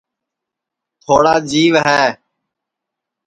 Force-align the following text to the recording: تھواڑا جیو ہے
تھواڑا 1.03 1.33
جیو 1.49 1.75
ہے 1.85 2.03